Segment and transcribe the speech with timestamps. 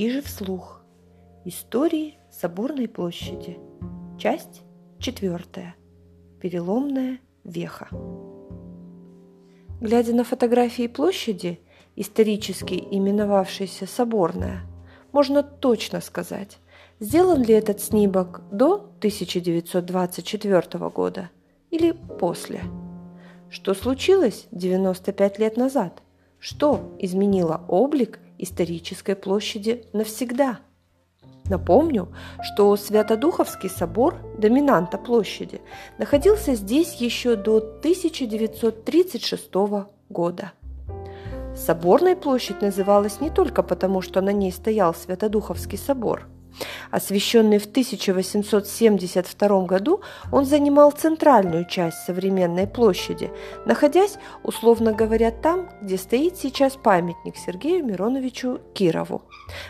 [0.00, 0.80] Кижи вслух.
[1.44, 3.58] Истории Соборной площади.
[4.18, 4.62] Часть
[4.98, 5.74] четвертая.
[6.40, 7.86] Переломная веха.
[9.78, 11.60] Глядя на фотографии площади,
[11.96, 14.62] исторически именовавшейся Соборная,
[15.12, 16.56] можно точно сказать,
[16.98, 21.28] сделан ли этот снимок до 1924 года
[21.70, 22.62] или после.
[23.50, 26.02] Что случилось 95 лет назад?
[26.38, 30.60] Что изменило облик исторической площади навсегда.
[31.46, 32.12] Напомню,
[32.42, 35.60] что Святодуховский собор, доминанта площади,
[35.98, 39.50] находился здесь еще до 1936
[40.08, 40.52] года.
[41.56, 46.28] Соборной площадь называлась не только потому, что на ней стоял Святодуховский собор–
[46.90, 50.00] Освященный в 1872 году,
[50.32, 53.30] он занимал центральную часть современной площади,
[53.66, 59.22] находясь, условно говоря, там, где стоит сейчас памятник Сергею Мироновичу Кирову.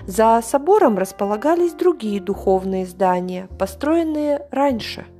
[0.07, 5.07] За собором располагались другие духовные здания, построенные раньше–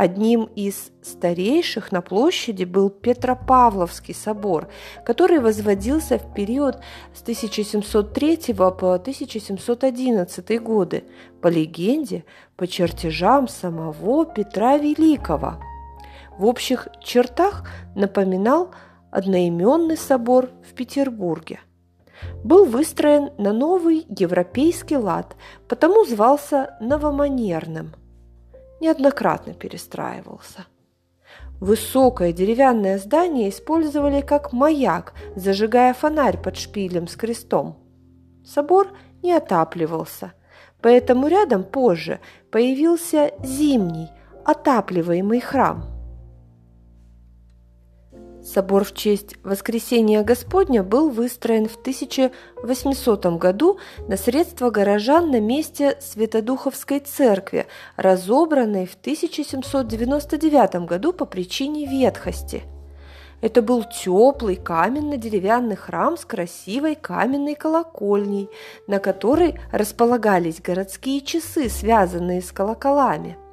[0.00, 4.68] Одним из старейших на площади был Петропавловский собор,
[5.04, 6.76] который возводился в период
[7.12, 11.04] с 1703 по 1711 годы,
[11.42, 12.24] по легенде,
[12.56, 15.62] по чертежам самого Петра Великого.
[16.38, 18.70] В общих чертах напоминал
[19.10, 21.60] одноименный собор в Петербурге–
[22.44, 25.36] был выстроен на новый европейский лад,
[25.68, 27.94] потому звался новоманерным
[28.80, 30.66] неоднократно перестраивался.
[31.60, 37.76] Высокое деревянное здание использовали как маяк, зажигая фонарь под шпилем с крестом.
[38.44, 38.88] Собор
[39.22, 40.32] не отапливался,
[40.80, 44.08] поэтому рядом позже появился зимний,
[44.44, 45.84] отапливаемый храм–
[48.52, 55.96] Собор в честь Воскресения Господня был выстроен в 1800 году на средства горожан на месте
[56.00, 62.64] Святодуховской церкви, разобранной в 1799 году по причине ветхости.
[63.40, 68.48] Это был теплый каменно-деревянный храм с красивой каменной колокольней,
[68.88, 73.38] на которой располагались городские часы, связанные с колоколами–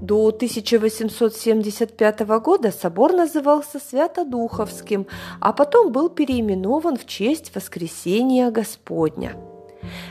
[0.00, 5.06] до 1875 года собор назывался Святодуховским,
[5.40, 9.36] а потом был переименован в честь Воскресения Господня.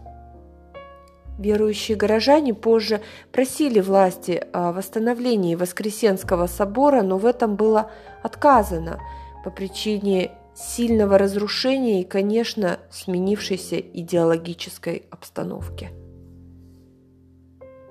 [1.40, 3.00] Верующие горожане позже
[3.32, 7.90] просили власти о восстановлении Воскресенского собора, но в этом было
[8.22, 9.00] отказано
[9.46, 15.92] по причине сильного разрушения и, конечно, сменившейся идеологической обстановки.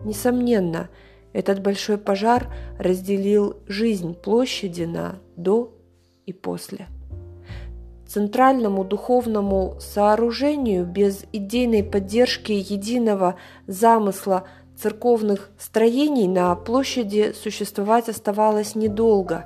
[0.03, 0.91] Несомненно,
[1.33, 5.75] этот большой пожар разделил жизнь площади на «до»
[6.27, 6.87] и «после»
[8.09, 13.37] центральному духовному сооружению без идейной поддержки единого
[13.67, 14.45] замысла
[14.77, 19.45] церковных строений на площади существовать оставалось недолго.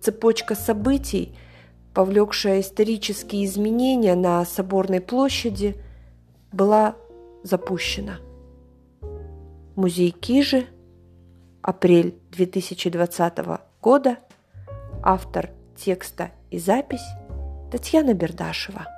[0.00, 1.36] Цепочка событий,
[1.92, 5.74] повлекшая исторические изменения на Соборной площади,
[6.52, 6.94] была
[7.42, 8.18] запущена.
[9.74, 10.66] Музей Кижи,
[11.62, 13.38] апрель 2020
[13.82, 14.18] года,
[15.02, 17.04] автор текста и запись
[17.76, 18.95] Татьяна Бердашева.